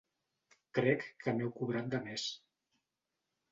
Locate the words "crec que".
0.77-1.35